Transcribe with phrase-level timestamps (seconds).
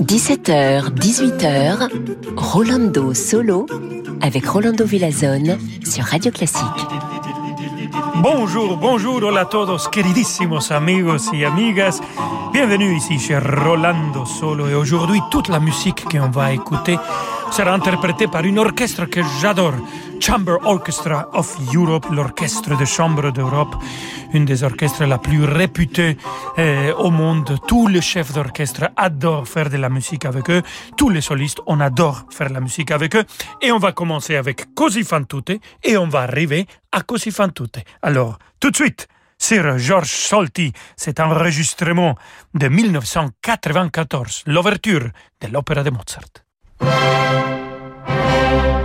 [0.00, 1.90] 17h, 18h,
[2.34, 3.66] Rolando Solo
[4.22, 6.64] avec Rolando Villazone sur Radio Classique.
[8.22, 12.00] Bonjour, bonjour, hola a todos, queridísimos amigos y amigas.
[12.54, 16.96] Bienvenue ici chez Rolando Solo et aujourd'hui toute la musique qu'on va écouter
[17.54, 19.74] sera interprétée par une orchestre que j'adore,
[20.18, 23.76] Chamber Orchestra of Europe, l'orchestre de chambre d'Europe,
[24.32, 26.16] une des orchestres la plus réputées
[26.58, 27.56] euh, au monde.
[27.68, 30.62] Tous les chefs d'orchestre adorent faire de la musique avec eux,
[30.96, 33.24] tous les solistes, on adore faire la musique avec eux.
[33.62, 37.52] Et on va commencer avec Così fan tutte et on va arriver à Così fan
[37.52, 37.78] tutte.
[38.02, 39.06] Alors, tout de suite,
[39.38, 42.16] sur Georges Solti, cet enregistrement
[42.52, 47.53] de 1994, l'ouverture de l'opéra de Mozart.
[48.54, 48.83] Thank you.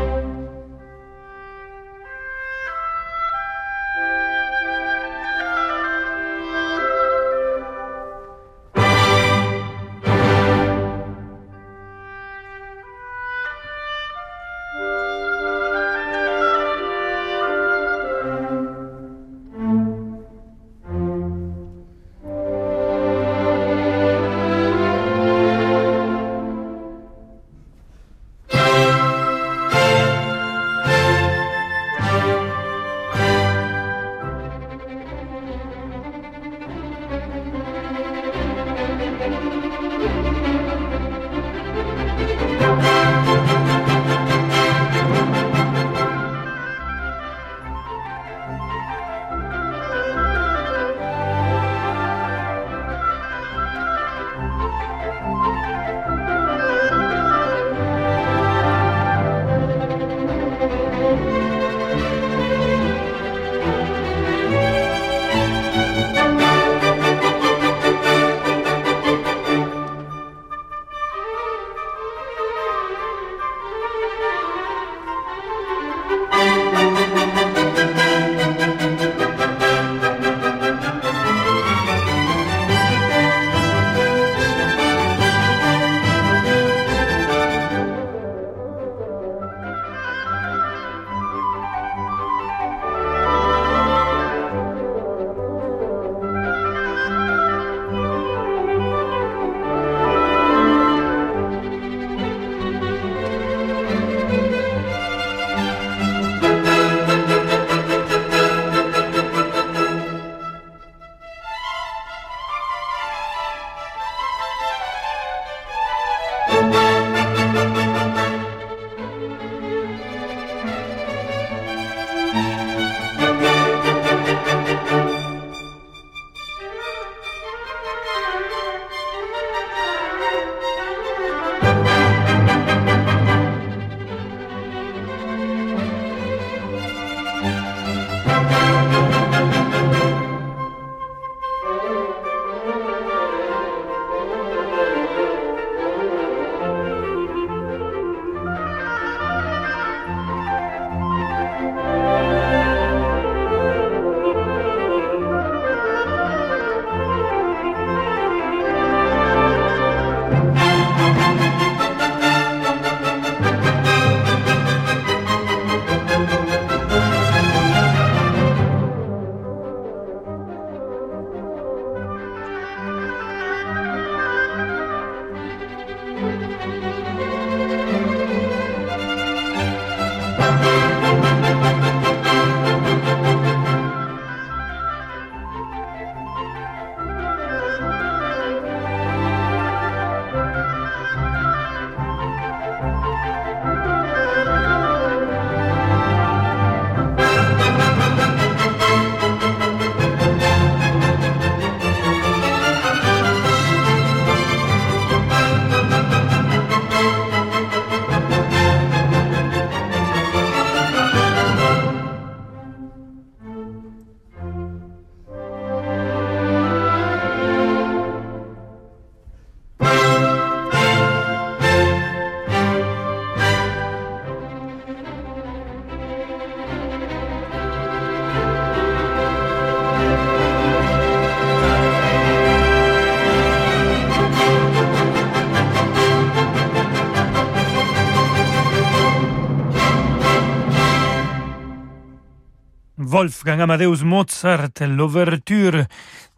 [243.20, 245.84] Wolfgang Amadeus Mozart, l'ouverture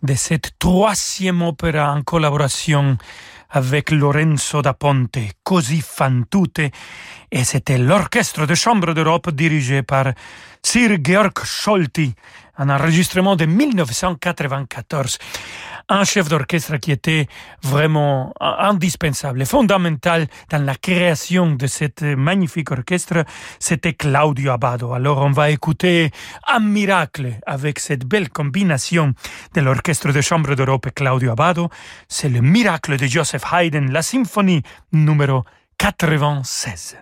[0.01, 2.97] de cette troisième opéra en collaboration
[3.51, 6.71] avec Lorenzo da Ponte, Così fan tutte,
[7.29, 10.11] et c'était l'orchestre de chambre d'Europe dirigé par
[10.63, 12.15] Sir Georg Scholti,
[12.57, 15.17] un enregistrement de 1994
[15.89, 17.27] un chef d'orchestre qui était
[17.63, 23.25] vraiment indispensable, fondamental dans la création de cet magnifique orchestre,
[23.59, 24.93] c'était Claudio Abbado.
[24.93, 26.11] Alors on va écouter
[26.47, 29.13] un miracle avec cette belle combination
[29.53, 31.69] de l'orchestre de chambre d'Europe et Claudio Abbado.
[32.07, 34.63] C'est le miracle de Joseph Haydn, la symphonie
[34.93, 35.43] numéro
[35.77, 36.97] 96.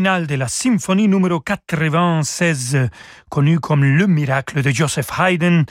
[0.00, 2.90] De la symphonie numéro 96,
[3.30, 5.64] connue comme le miracle de Joseph Haydn.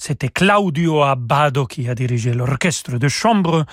[0.00, 3.66] C'était Claudio Abbado qui a dirigé l'orchestre de chambre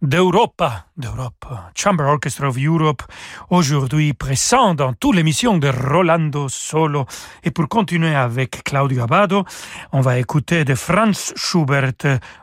[0.00, 3.02] d'Europa, d'Europe, Chamber Orchestra of Europe,
[3.50, 7.04] aujourd'hui présent dans toute l'émission de Rolando Solo.
[7.44, 9.44] Et pour continuer avec Claudio Abbado,
[9.92, 11.92] on va écouter de Franz Schubert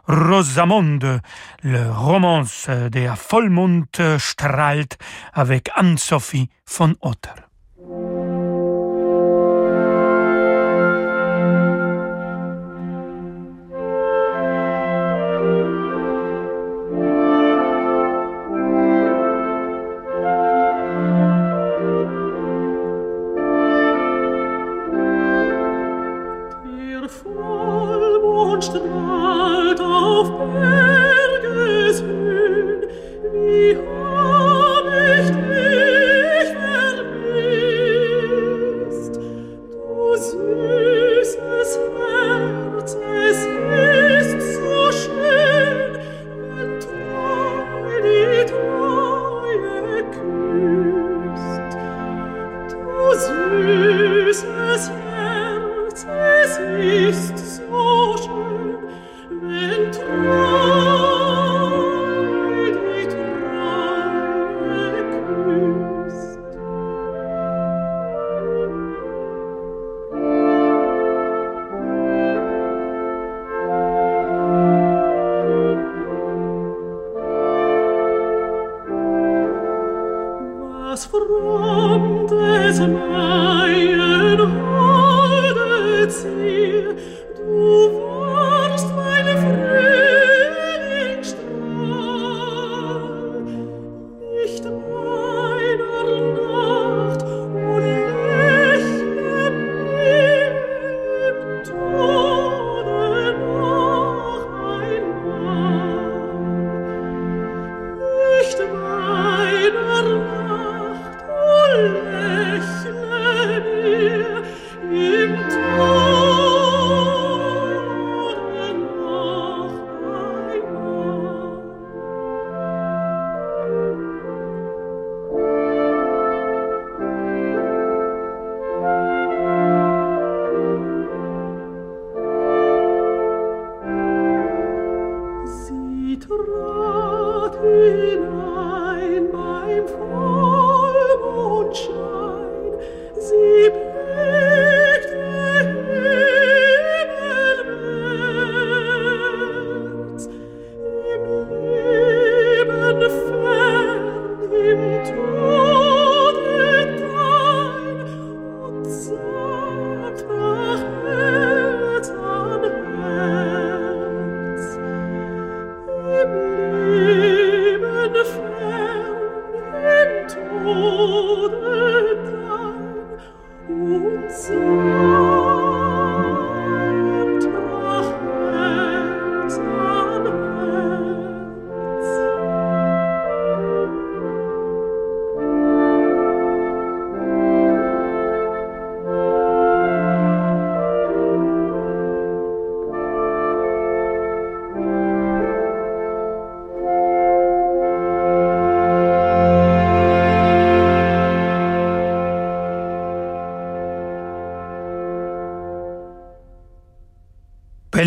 [0.07, 1.19] Rosamunde,
[1.63, 3.85] le romance de Vollmond
[4.19, 4.97] strahlt
[5.33, 7.52] avec Anne-Sophie von Otter.
[55.95, 58.77] It is es ist so schön,
[59.29, 60.52] wenn Träume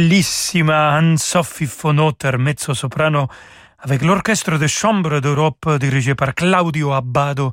[0.07, 3.29] bellissima Anne-Sophie Fonotter, mezzo-soprano,
[3.79, 7.53] avec l'Orchestre de Chambre d'Europe dirigé par Claudio Abbado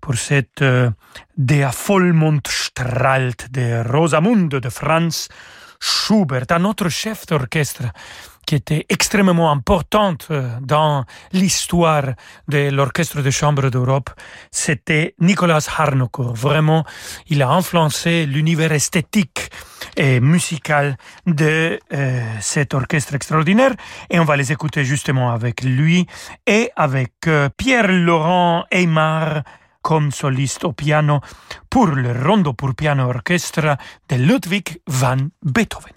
[0.00, 0.90] pour cette euh,
[1.36, 5.28] Der strahlt de Rosamunde de Franz
[5.78, 7.92] Schubert, un autre chef d'orchestre
[8.46, 12.14] qui était extrêmement importante euh, dans l'histoire
[12.48, 14.10] de l'Orchestre de Chambre d'Europe,
[14.50, 16.34] c'était Nicolas Harnoncourt.
[16.34, 16.84] Vraiment,
[17.28, 19.50] il a influencé l'univers esthétique
[19.96, 20.96] et musical
[21.26, 23.74] de euh, cet orchestre extraordinaire
[24.10, 26.06] et on va les écouter justement avec lui
[26.46, 29.42] et avec euh, Pierre-Laurent Aymar
[29.82, 31.20] comme soliste au piano
[31.68, 33.76] pour le rondo pour piano orchestre
[34.08, 35.92] de Ludwig van Beethoven.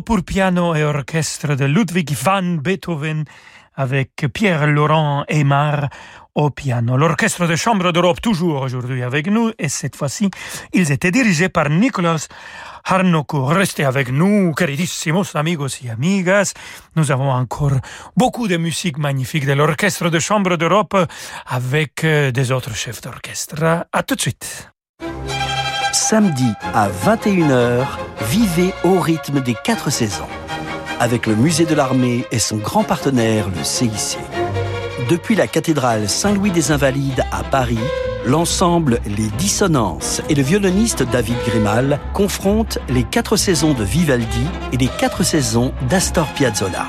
[0.00, 3.24] Pour piano et orchestre de Ludwig van Beethoven
[3.74, 5.90] avec Pierre-Laurent Aymar
[6.34, 6.96] au piano.
[6.96, 10.30] L'orchestre de chambre d'Europe toujours aujourd'hui avec nous et cette fois-ci,
[10.72, 12.26] ils étaient dirigés par Nicolas
[12.84, 13.44] Harnoko.
[13.44, 16.54] Restez avec nous, queridissimos amigos y amigas.
[16.96, 17.78] Nous avons encore
[18.16, 20.96] beaucoup de musique magnifique de l'orchestre de chambre d'Europe
[21.46, 23.86] avec euh, des autres chefs d'orchestre.
[23.92, 24.71] À tout de suite.
[25.92, 27.84] Samedi à 21h,
[28.30, 30.26] vivez au rythme des quatre saisons
[30.98, 34.18] avec le musée de l'armée et son grand partenaire, le CIC.
[35.10, 37.78] Depuis la cathédrale Saint-Louis des Invalides à Paris,
[38.24, 44.78] l'ensemble Les Dissonances et le violoniste David Grimal confrontent les quatre saisons de Vivaldi et
[44.78, 46.86] les quatre saisons d'Astor Piazzolla.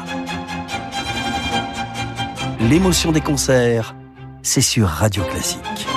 [2.62, 3.96] L'émotion des concerts,
[4.44, 5.88] c'est sur Radio Classique.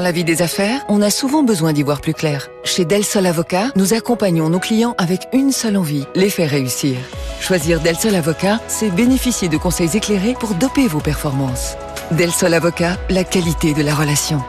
[0.00, 2.48] Dans la vie des affaires, on a souvent besoin d'y voir plus clair.
[2.64, 6.96] Chez Del Sol Avocat, nous accompagnons nos clients avec une seule envie, les faire réussir.
[7.38, 11.76] Choisir Del Sol Avocat, c'est bénéficier de conseils éclairés pour doper vos performances.
[12.12, 14.42] Del Sol Avocat, la qualité de la relation.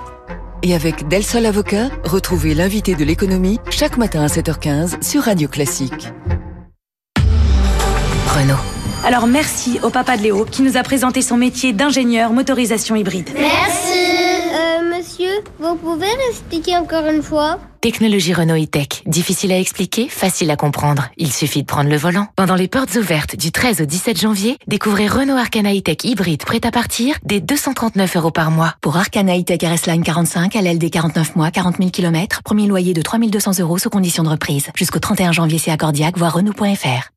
[0.64, 5.50] Et avec Del Sol Avocat, retrouvez l'invité de l'économie chaque matin à 7h15 sur Radio
[5.50, 6.14] Classique.
[8.28, 8.56] Renault.
[9.04, 13.32] Alors merci au papa de Léo qui nous a présenté son métier d'ingénieur motorisation hybride.
[13.36, 14.21] Merci.
[15.02, 17.58] Monsieur, vous pouvez l'expliquer encore une fois?
[17.82, 19.02] Technologie Renault e-Tech.
[19.08, 21.08] Difficile à expliquer, facile à comprendre.
[21.18, 22.28] Il suffit de prendre le volant.
[22.36, 26.64] Pendant les portes ouvertes du 13 au 17 janvier, découvrez Renault Arcana e-Tech hybride prêt
[26.64, 28.76] à partir dès 239 euros par mois.
[28.80, 33.02] Pour Arcana e-Tech RS Line 45, LLD 49 mois, 40 000 km, premier loyer de
[33.02, 34.68] 3200 euros sous condition de reprise.
[34.76, 37.10] Jusqu'au 31 janvier, c'est accordiaque, voire Renault.fr.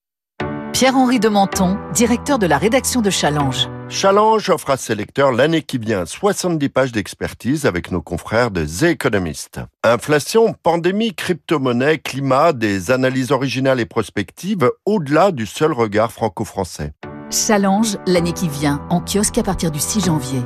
[0.73, 3.69] Pierre-Henri de Menton, directeur de la rédaction de Challenge.
[3.89, 8.65] Challenge offre à ses lecteurs l'année qui vient 70 pages d'expertise avec nos confrères de
[8.65, 9.61] The Economist.
[9.83, 16.93] Inflation, pandémie, crypto-monnaie, climat, des analyses originales et prospectives au-delà du seul regard franco-français.
[17.31, 20.41] Challenge, l'année qui vient, en kiosque à partir du 6 janvier.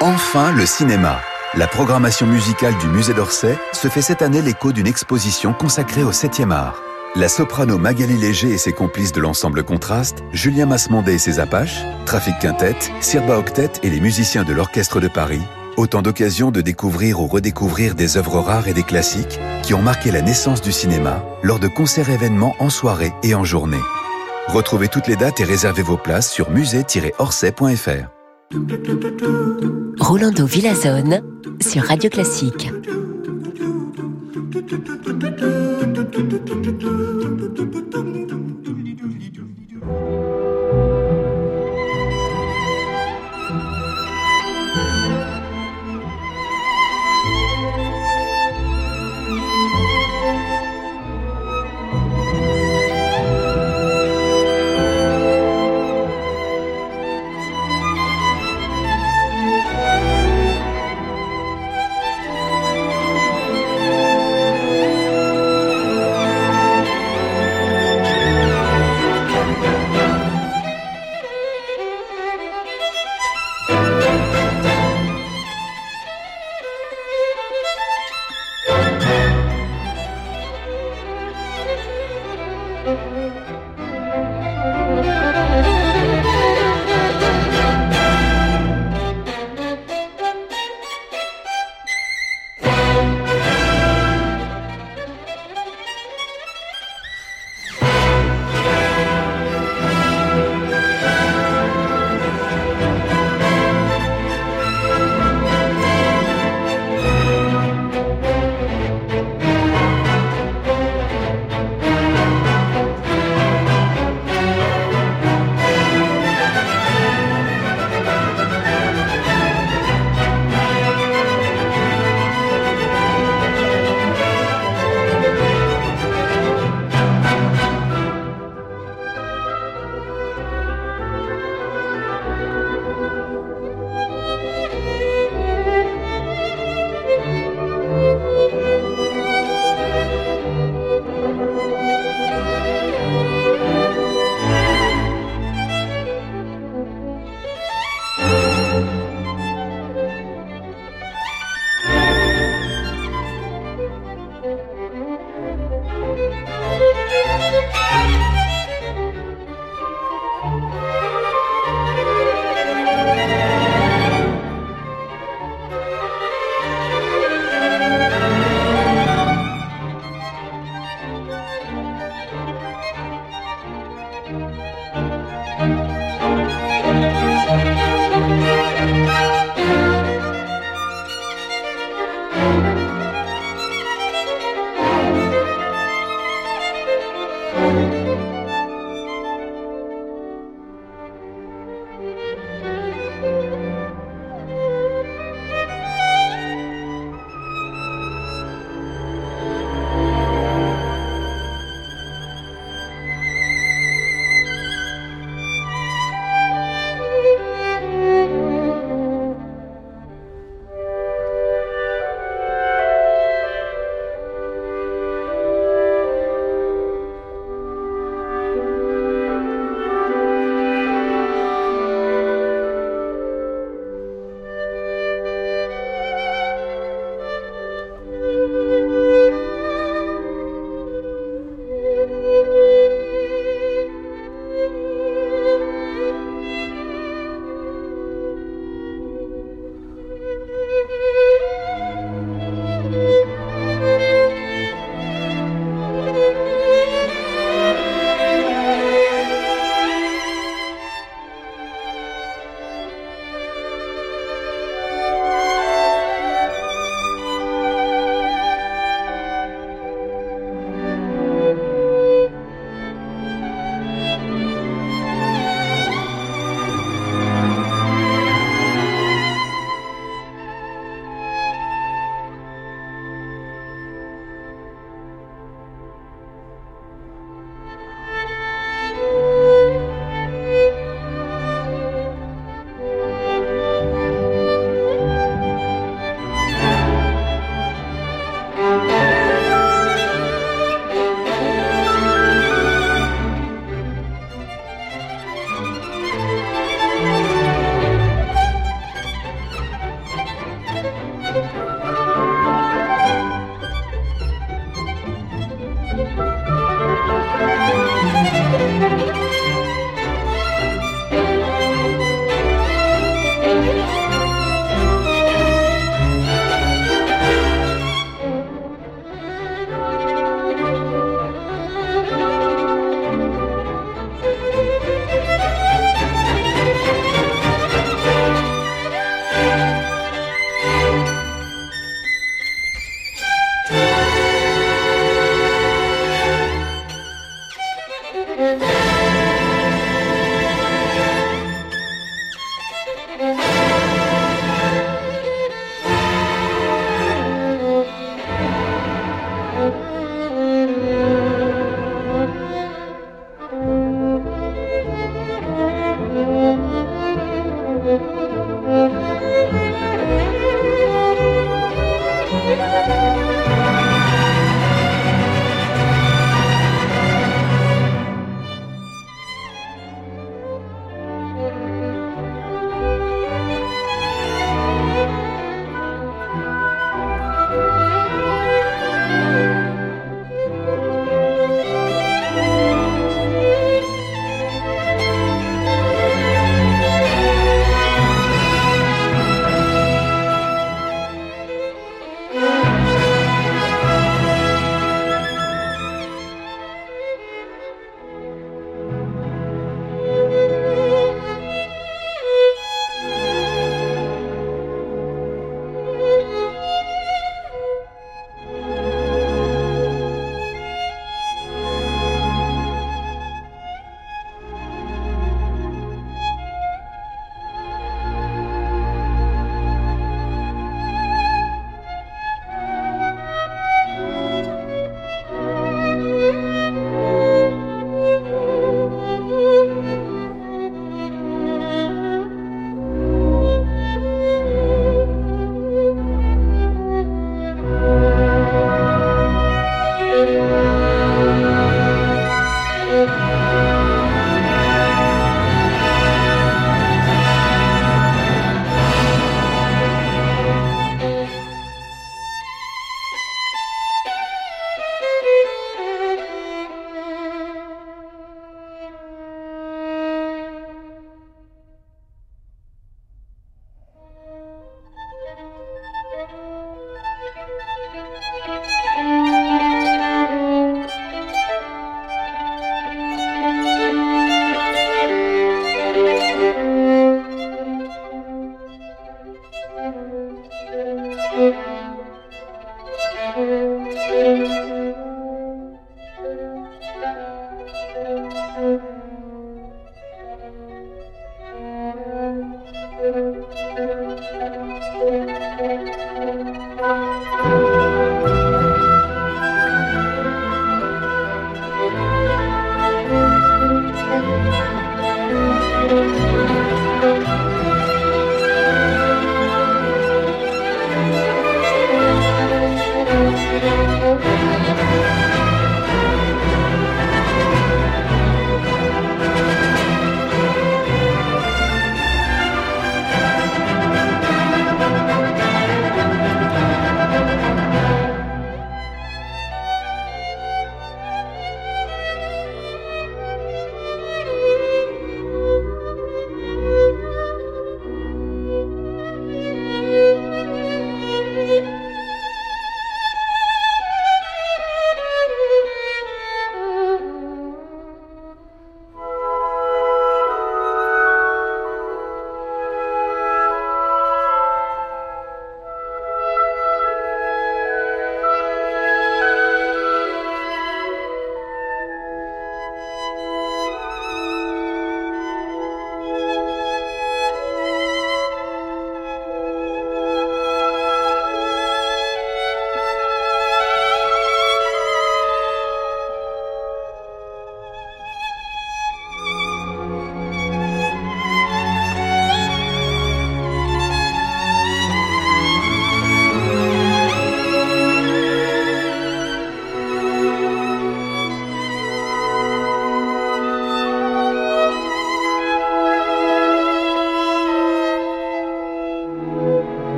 [0.00, 1.18] Enfin, le cinéma.
[1.54, 6.12] La programmation musicale du musée d'Orsay se fait cette année l'écho d'une exposition consacrée au
[6.12, 6.76] 7e art.
[7.18, 11.82] La soprano Magali Léger et ses complices de l'ensemble Contraste, Julien Masmondé et ses Apaches,
[12.04, 15.40] Trafic Quintet, Sirba Octet et les musiciens de l'Orchestre de Paris,
[15.78, 20.10] autant d'occasions de découvrir ou redécouvrir des œuvres rares et des classiques qui ont marqué
[20.10, 23.80] la naissance du cinéma lors de concerts événements en soirée et en journée.
[24.48, 28.10] Retrouvez toutes les dates et réservez vos places sur musée-orsay.fr.
[29.98, 31.22] Rolando Villazone
[31.62, 32.70] sur Radio Classique.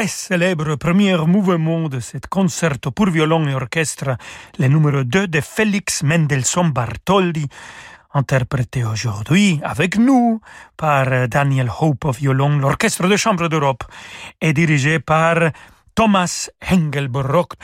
[0.00, 4.16] Très célèbre premier mouvement de cette concerto pour violon et orchestre,
[4.58, 7.46] le numéro 2 de Félix Mendelssohn Bartholdy,
[8.14, 10.40] interprété aujourd'hui avec nous
[10.78, 13.84] par Daniel Hope au violon, l'Orchestre de Chambre d'Europe,
[14.40, 15.36] et dirigé par
[15.94, 17.54] Thomas Hengelbrock.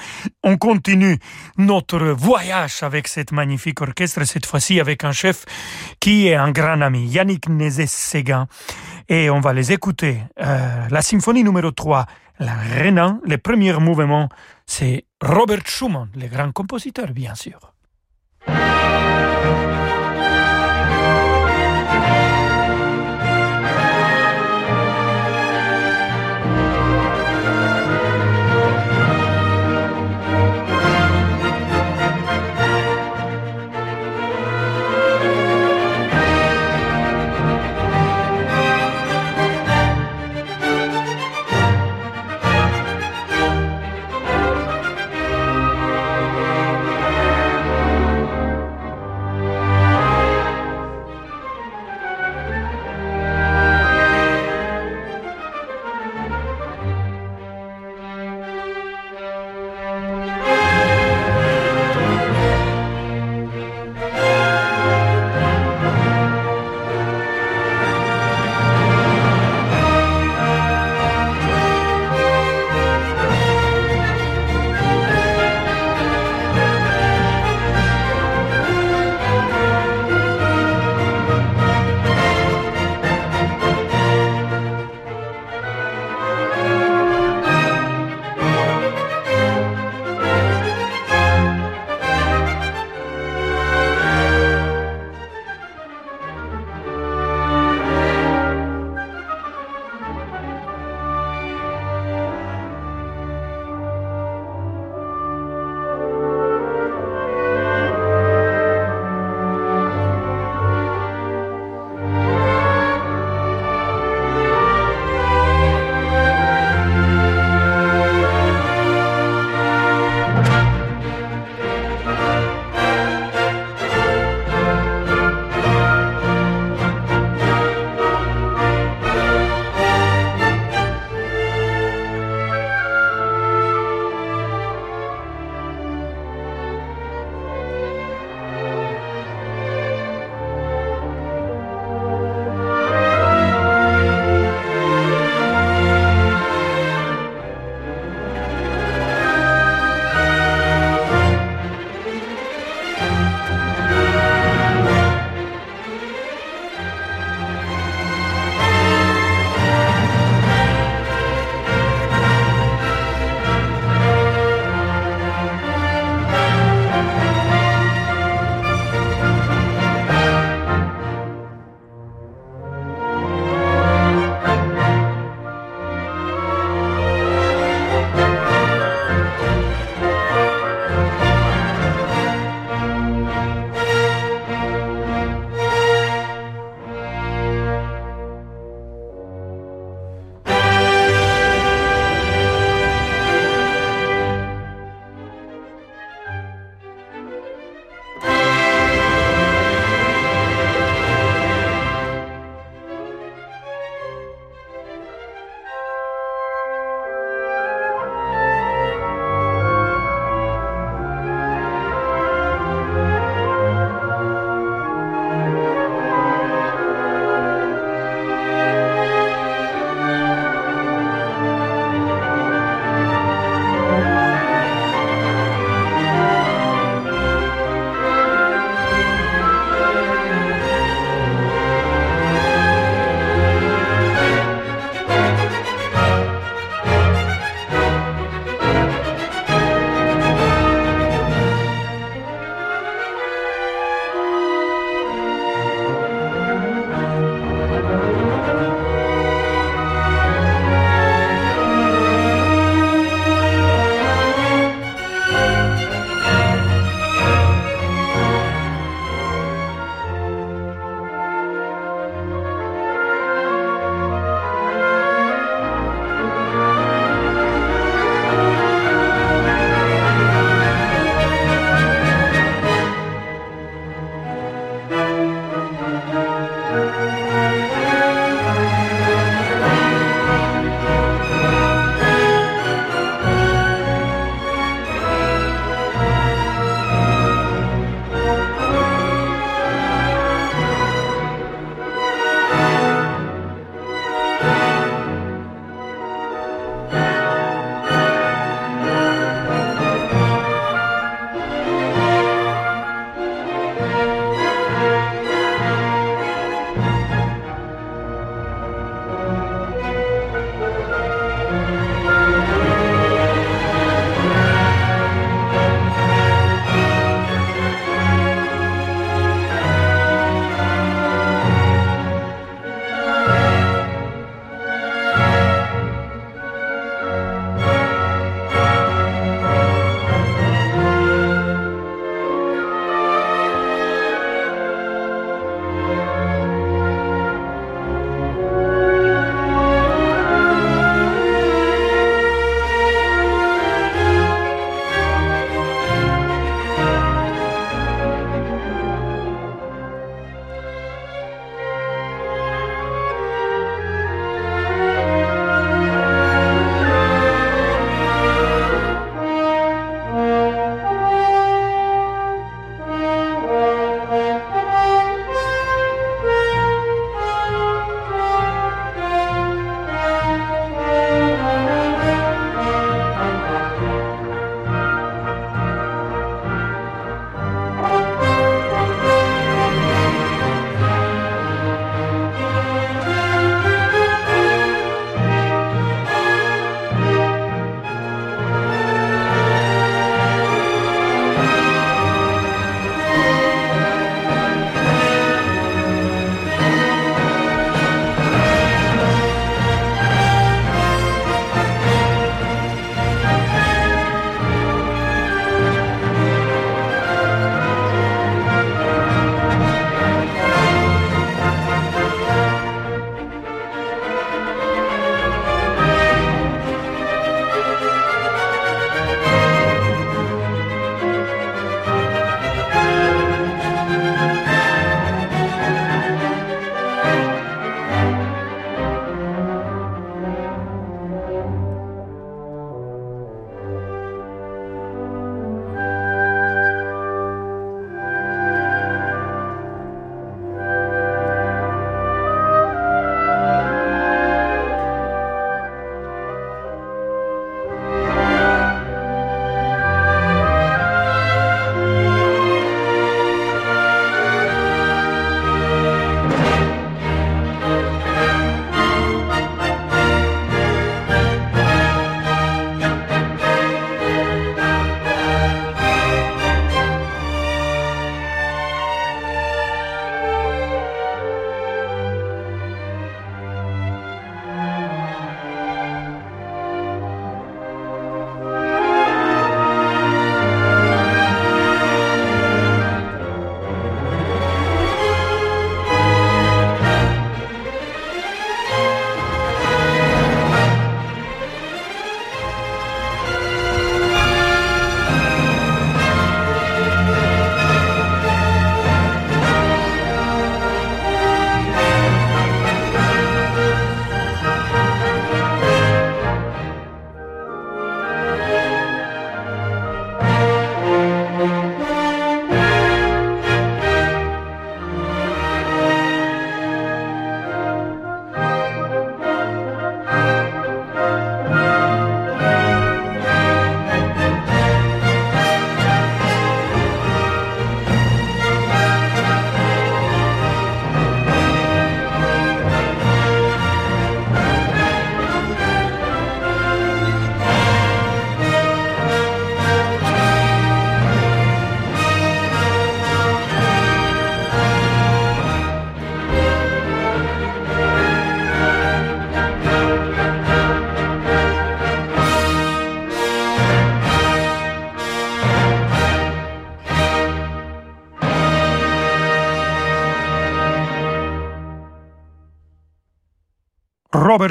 [0.43, 1.18] On continue
[1.59, 5.45] notre voyage avec cette magnifique orchestre, cette fois-ci avec un chef
[6.01, 8.47] qui est un grand ami, Yannick Nézet-Séguin
[9.09, 10.20] et on va les écouter.
[10.41, 12.07] Euh, la symphonie numéro 3,
[12.41, 14.29] la Renan, le premier mouvement,
[14.66, 17.59] c'est Robert Schumann, le grand compositeur, bien sûr.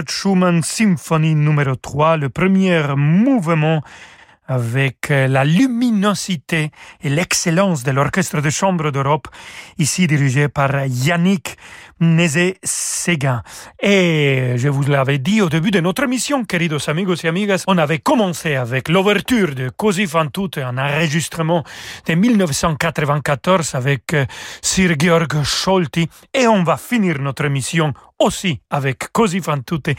[0.10, 3.82] Schumann Symphonie numéro 3, le premier mouvement
[4.48, 9.28] avec euh, la luminosité et l'excellence de l'Orchestre de chambre d'Europe,
[9.78, 11.58] ici dirigé par Yannick
[12.00, 13.42] Nézé-Séguin.
[13.82, 17.78] Et je vous l'avais dit au début de notre émission, queridos amigos et amigas, on
[17.78, 21.64] avait commencé avec l'ouverture de Così fan tutte, un enregistrement
[22.08, 24.26] de 1994 avec euh,
[24.62, 29.90] Sir Georg Scholti, et on va finir notre émission aussi avec Così fan tutte,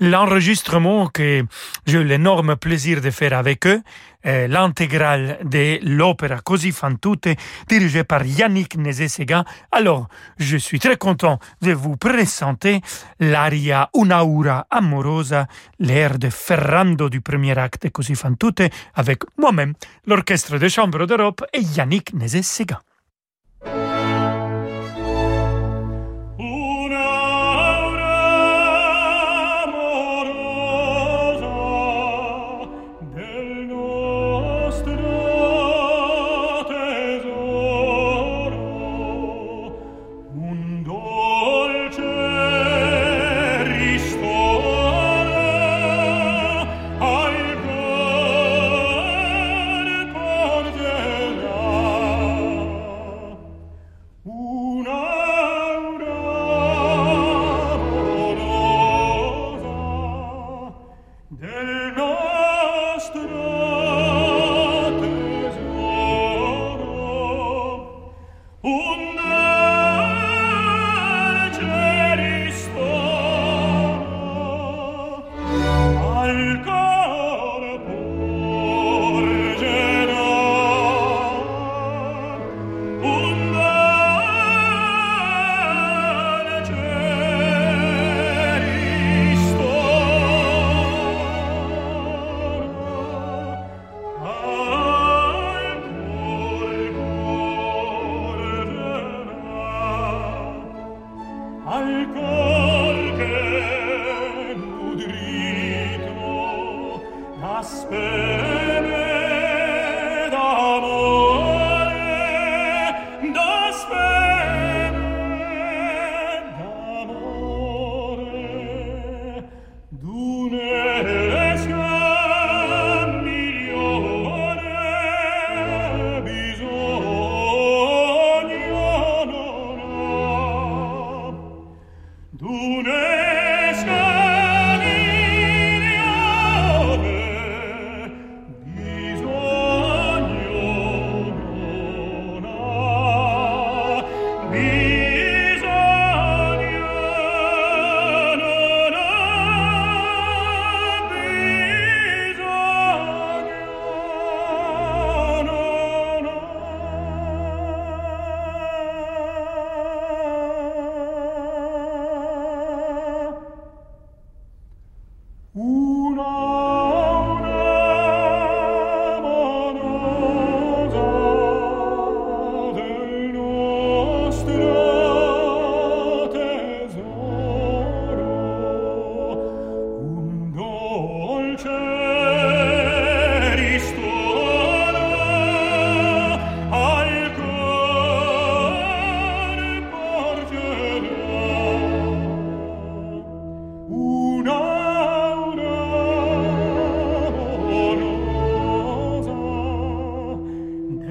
[0.00, 1.44] l'enregistrement que
[1.86, 3.82] j'ai eu l'énorme plaisir de faire avec eux,
[4.24, 7.28] l'intégrale de l'opéra Così fan tutte,
[7.68, 9.44] dirigée par Yannick Nézé-Séguin.
[9.70, 10.08] Alors,
[10.38, 12.80] je suis très content de vous présenter
[13.20, 15.46] l'aria Un'aura amorosa,
[15.78, 18.62] l'air de Ferrando du premier acte Così fan tutte,
[18.94, 19.74] avec moi-même,
[20.06, 22.12] l'Orchestre de Chambre d'Europe et Yannick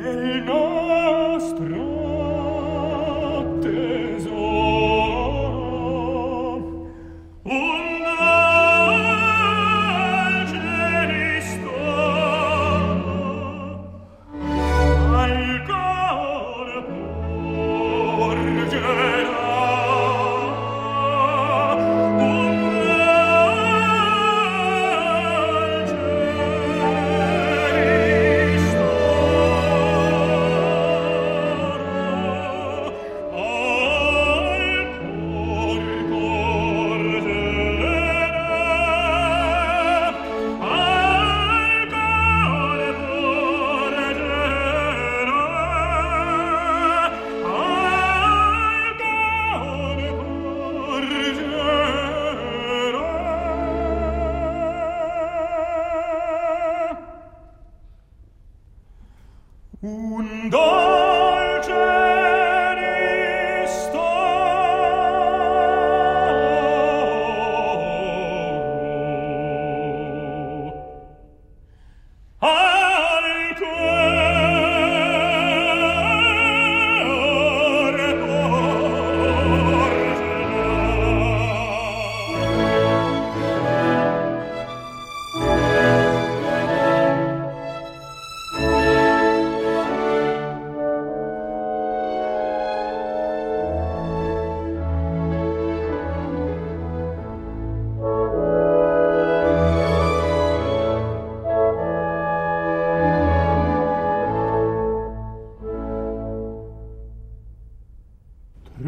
[0.03, 0.60] El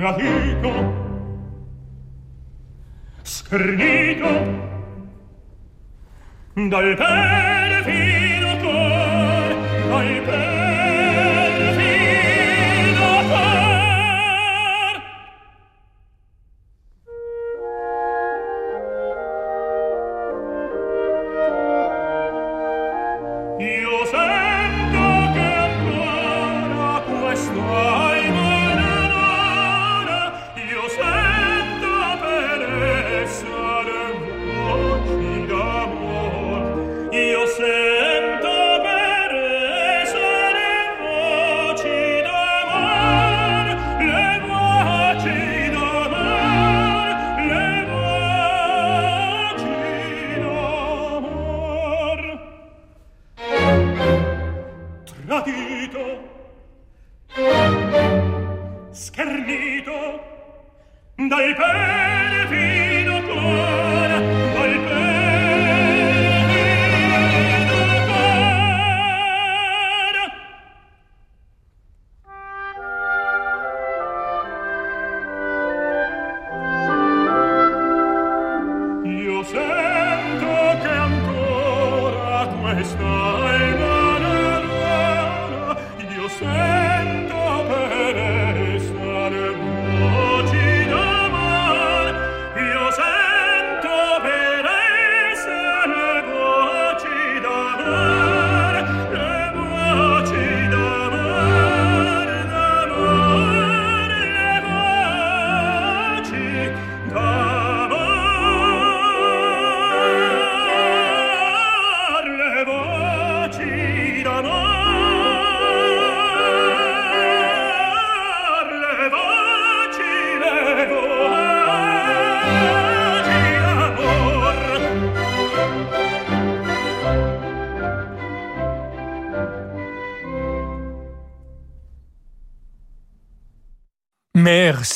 [0.04, 0.72] gradito
[6.70, 7.63] dal petto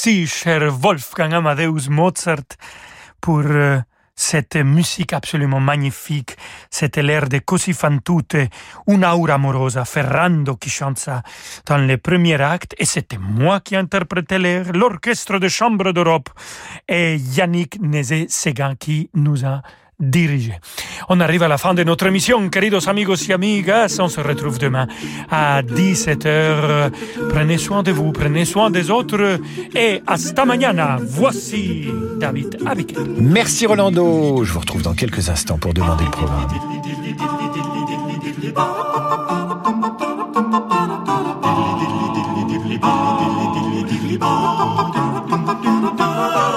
[0.07, 2.55] Merci, cher Wolfgang Amadeus Mozart,
[3.19, 3.77] pour euh,
[4.15, 6.37] cette musique absolument magnifique.
[6.69, 8.47] C'était l'air de Così fan tutte,
[8.85, 11.09] Una aura amorosa, Ferrando qui chante
[11.65, 16.29] dans le premier acte, et c'était moi qui interprétais l'air, l'orchestre de chambre d'Europe,
[16.87, 19.61] et Yannick Nézé-Séguin qui nous a
[19.99, 20.53] dirigé.
[21.09, 23.97] On arrive à la fin de notre émission, queridos amigos y amigas.
[23.99, 24.87] On se retrouve demain
[25.29, 26.91] à 17h.
[27.29, 29.39] Prenez soin de vous, prenez soin des autres
[29.75, 30.97] et hasta mañana.
[31.01, 31.87] Voici
[32.19, 33.07] David Abikel.
[33.19, 34.43] Merci Rolando.
[34.43, 36.47] Je vous retrouve dans quelques instants pour demander le programme.